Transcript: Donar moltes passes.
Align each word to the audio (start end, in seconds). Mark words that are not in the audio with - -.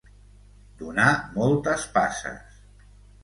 Donar 0.79 1.09
moltes 1.35 1.85
passes. 1.99 2.57